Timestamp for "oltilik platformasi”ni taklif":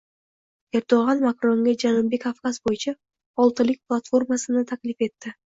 3.45-5.07